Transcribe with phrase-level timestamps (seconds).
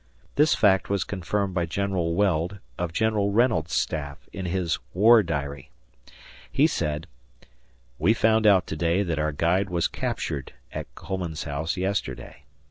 [0.33, 5.69] This fact was confirmed by General Weld, of General Reynolds's staff, in his "War Diary."
[6.51, 7.05] He said:
[7.99, 12.45] We found out to day that our guide was captured at Coleman's house yesterday.